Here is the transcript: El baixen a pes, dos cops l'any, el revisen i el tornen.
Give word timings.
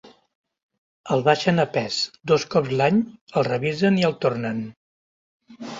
El 1.15 1.21
baixen 1.27 1.65
a 1.65 1.67
pes, 1.75 1.99
dos 2.33 2.47
cops 2.57 2.75
l'any, 2.81 2.99
el 3.39 3.47
revisen 3.53 4.03
i 4.05 4.11
el 4.11 4.21
tornen. 4.27 4.69